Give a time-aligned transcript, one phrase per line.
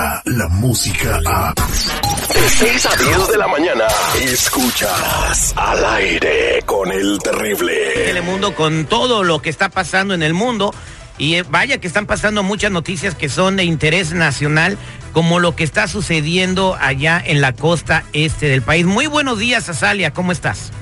[0.00, 1.54] llega la música a...
[1.54, 3.84] De 6 a 10 de la mañana,
[4.22, 7.72] escuchas al aire con el terrible.
[8.06, 10.72] Telemundo con todo lo que está pasando en el mundo.
[11.18, 14.78] Y eh, vaya que están pasando muchas noticias que son de interés nacional,
[15.12, 18.86] como lo que está sucediendo allá en la costa este del país.
[18.86, 20.72] Muy buenos días, Azalia, ¿cómo estás?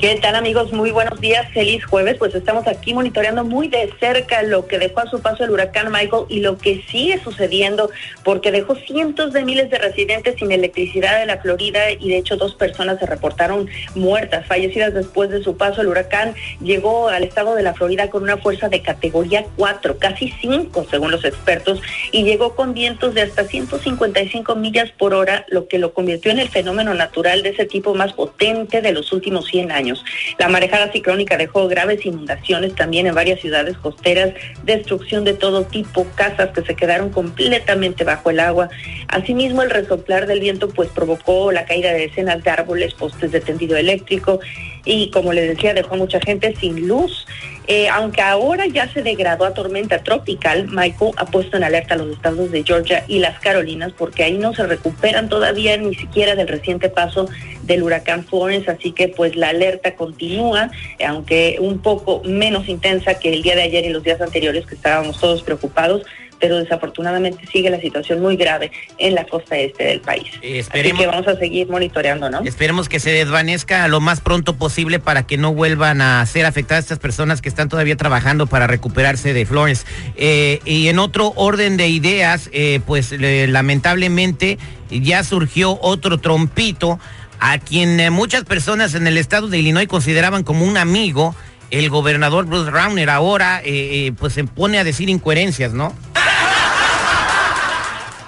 [0.00, 0.72] ¿Qué tal amigos?
[0.72, 2.16] Muy buenos días, feliz jueves.
[2.16, 5.92] Pues estamos aquí monitoreando muy de cerca lo que dejó a su paso el huracán
[5.92, 7.90] Michael y lo que sigue sucediendo,
[8.24, 12.38] porque dejó cientos de miles de residentes sin electricidad en la Florida y de hecho
[12.38, 15.82] dos personas se reportaron muertas, fallecidas después de su paso.
[15.82, 20.32] El huracán llegó al estado de la Florida con una fuerza de categoría 4, casi
[20.40, 25.68] 5 según los expertos, y llegó con vientos de hasta 155 millas por hora, lo
[25.68, 29.44] que lo convirtió en el fenómeno natural de ese tipo más potente de los últimos
[29.44, 29.89] 100 años.
[30.38, 34.32] La marejada ciclónica dejó graves inundaciones también en varias ciudades costeras,
[34.64, 38.68] destrucción de todo tipo, casas que se quedaron completamente bajo el agua.
[39.08, 43.40] Asimismo, el resoplar del viento pues provocó la caída de decenas de árboles, postes de
[43.40, 44.40] tendido eléctrico
[44.84, 47.26] y como les decía, dejó mucha gente sin luz.
[47.66, 51.98] Eh, aunque ahora ya se degradó a tormenta tropical, Michael ha puesto en alerta a
[51.98, 56.34] los estados de Georgia y las Carolinas porque ahí no se recuperan todavía ni siquiera
[56.34, 57.28] del reciente paso
[57.70, 60.70] del huracán Florence, así que pues la alerta continúa,
[61.06, 64.74] aunque un poco menos intensa que el día de ayer y los días anteriores que
[64.74, 66.02] estábamos todos preocupados,
[66.40, 70.26] pero desafortunadamente sigue la situación muy grave en la costa este del país.
[70.72, 72.40] Así que vamos a seguir monitoreando, ¿no?
[72.40, 76.84] Esperemos que se desvanezca lo más pronto posible para que no vuelvan a ser afectadas
[76.84, 79.84] estas personas que están todavía trabajando para recuperarse de Florence.
[80.16, 84.58] Eh, y en otro orden de ideas, eh, pues lamentablemente
[84.90, 86.98] ya surgió otro trompito
[87.40, 91.34] a quien eh, muchas personas en el estado de Illinois consideraban como un amigo.
[91.70, 93.62] El gobernador Bruce Rauner ahora
[94.18, 95.94] pues se pone a decir incoherencias, ¿no?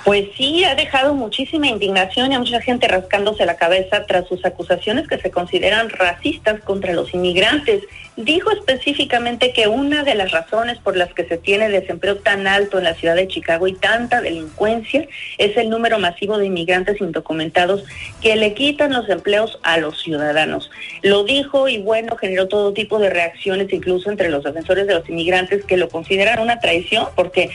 [0.05, 4.45] Pues sí, ha dejado muchísima indignación y a mucha gente rascándose la cabeza tras sus
[4.45, 7.85] acusaciones que se consideran racistas contra los inmigrantes.
[8.17, 12.79] Dijo específicamente que una de las razones por las que se tiene desempleo tan alto
[12.79, 15.07] en la ciudad de Chicago y tanta delincuencia
[15.39, 17.85] es el número masivo de inmigrantes indocumentados
[18.21, 20.71] que le quitan los empleos a los ciudadanos.
[21.03, 25.09] Lo dijo y bueno, generó todo tipo de reacciones, incluso entre los defensores de los
[25.09, 27.51] inmigrantes que lo consideran una traición, porque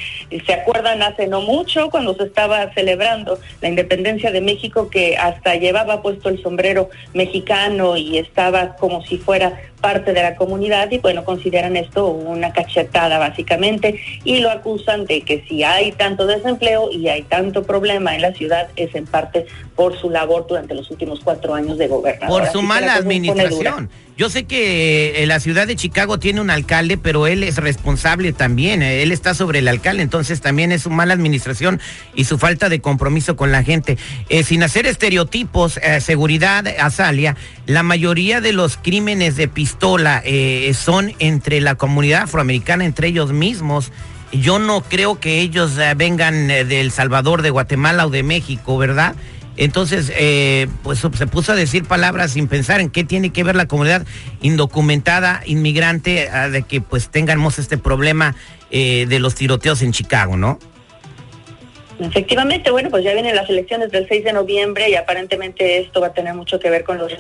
[0.46, 5.56] se acuerdan hace no mucho cuando se estaba celebrando la independencia de México que hasta
[5.56, 10.98] llevaba puesto el sombrero mexicano y estaba como si fuera parte de la comunidad y
[10.98, 16.92] bueno, consideran esto una cachetada básicamente y lo acusan de que si hay tanto desempleo
[16.92, 19.46] y hay tanto problema en la ciudad es en parte
[19.76, 22.42] por su labor durante los últimos cuatro años de gobernador.
[22.42, 23.90] Por su mala administración.
[24.18, 28.34] Yo sé que eh, la ciudad de Chicago tiene un alcalde, pero él es responsable
[28.34, 28.82] también.
[28.82, 31.80] Eh, él está sobre el alcalde, entonces también es su mala administración
[32.16, 34.00] y su falta de compromiso con la gente.
[34.30, 37.36] Eh, sin hacer estereotipos, seguridad, Azalia,
[37.68, 40.24] la mayoría de los crímenes de pistola
[40.74, 43.92] son entre la comunidad afroamericana, entre ellos mismos.
[44.32, 49.16] Yo no creo que ellos vengan de El Salvador, de Guatemala o de México, ¿verdad?
[49.58, 53.56] Entonces, eh, pues se puso a decir palabras sin pensar en qué tiene que ver
[53.56, 54.06] la comunidad
[54.42, 58.36] indocumentada, inmigrante, ah, de que pues tengamos este problema
[58.70, 60.60] eh, de los tiroteos en Chicago, ¿no?
[62.00, 66.08] Efectivamente, bueno, pues ya vienen las elecciones del 6 de noviembre y aparentemente esto va
[66.08, 67.12] a tener mucho que ver con los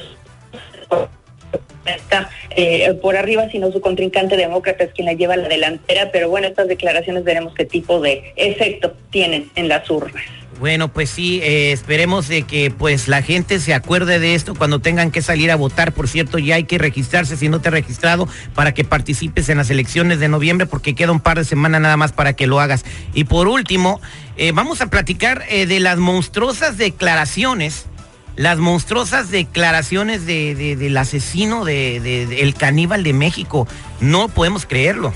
[1.93, 6.11] está eh, por arriba, sino su contrincante demócrata es quien la lleva a la delantera,
[6.11, 10.23] pero bueno, estas declaraciones veremos qué tipo de efecto tienen en las urnas.
[10.59, 14.79] Bueno, pues sí, eh, esperemos de que pues la gente se acuerde de esto cuando
[14.79, 15.91] tengan que salir a votar.
[15.91, 19.57] Por cierto, ya hay que registrarse si no te has registrado para que participes en
[19.57, 22.59] las elecciones de noviembre porque queda un par de semanas nada más para que lo
[22.59, 22.85] hagas.
[23.13, 24.01] Y por último,
[24.35, 27.85] eh, vamos a platicar de las monstruosas declaraciones,
[28.37, 33.67] las monstruosas declaraciones de, del asesino, de, de, el caníbal de México.
[33.99, 35.11] No podemos creerlo.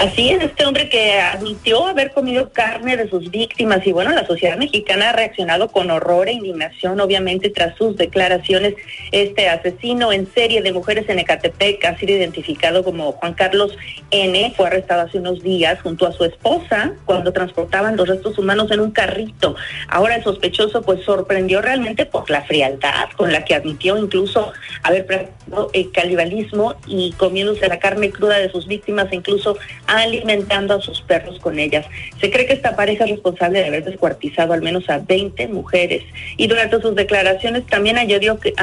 [0.00, 4.26] Así es, este hombre que admitió haber comido carne de sus víctimas y bueno, la
[4.26, 8.76] sociedad mexicana ha reaccionado con horror e indignación, obviamente, tras sus declaraciones.
[9.12, 13.76] Este asesino en serie de mujeres en Ecatepec ha sido identificado como Juan Carlos
[14.10, 14.54] N.
[14.56, 18.80] Fue arrestado hace unos días junto a su esposa cuando transportaban los restos humanos en
[18.80, 19.54] un carrito.
[19.86, 24.50] Ahora el sospechoso pues sorprendió realmente por la frialdad con la que admitió incluso
[24.82, 29.58] haber practicado el canibalismo y comiéndose la carne cruda de sus víctimas e incluso
[29.90, 31.84] alimentando a sus perros con ellas.
[32.20, 36.04] Se cree que esta pareja es responsable de haber descuartizado al menos a 20 mujeres
[36.36, 38.54] y durante sus declaraciones también añadió que,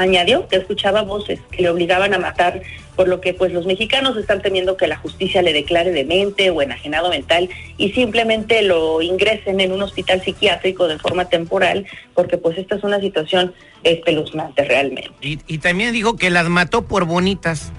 [0.50, 2.62] escuchaba voces que le obligaban a matar
[2.96, 6.62] por lo que pues los mexicanos están temiendo que la justicia le declare demente o
[6.62, 12.58] enajenado mental y simplemente lo ingresen en un hospital psiquiátrico de forma temporal, porque pues
[12.58, 13.54] esta es una situación
[13.84, 15.12] espeluznante realmente.
[15.20, 17.72] Y, y también dijo que las mató por bonitas.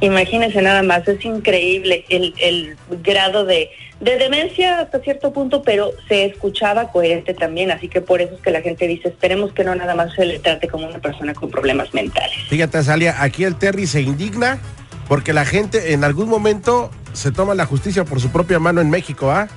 [0.00, 5.90] Imagínense nada más, es increíble el, el grado de, de, demencia hasta cierto punto, pero
[6.06, 9.64] se escuchaba coherente también, así que por eso es que la gente dice, esperemos que
[9.64, 12.36] no nada más se le trate como una persona con problemas mentales.
[12.48, 14.60] Fíjate, Salia, aquí el Terry se indigna
[15.08, 18.90] porque la gente en algún momento se toma la justicia por su propia mano en
[18.90, 19.48] México, ¿ah?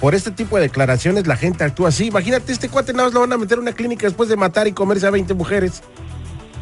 [0.00, 2.06] Por este tipo de declaraciones la gente actúa así.
[2.06, 4.68] Imagínate, este cuate nada más lo van a meter a una clínica después de matar
[4.68, 5.82] y comerse a 20 mujeres.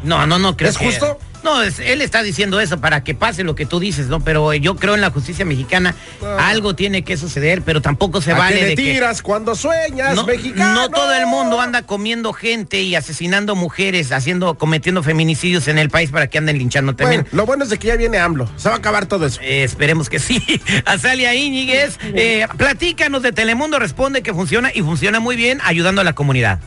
[0.04, 0.70] No, no, no creo.
[0.70, 1.18] ¿Es justo?
[1.44, 4.20] No, es, él está diciendo eso para que pase lo que tú dices, ¿no?
[4.20, 5.92] Pero yo creo en la justicia mexicana.
[6.38, 9.56] Algo tiene que suceder, pero tampoco se ¿A vale qué le de que- tiras cuando
[9.56, 10.74] sueñas, no, mexicano?
[10.82, 15.90] no todo el mundo anda comiendo gente y asesinando mujeres, haciendo, cometiendo feminicidios en el
[15.90, 17.22] país para que anden linchando también.
[17.22, 18.48] Bueno, lo bueno es de que ya viene AMLO.
[18.56, 19.40] Se va a acabar todo eso.
[19.42, 20.40] Eh, esperemos que sí.
[20.84, 26.04] Azalia Íñiguez, eh, platícanos de Telemundo Responde que funciona y funciona muy bien ayudando a
[26.04, 26.60] la comunidad.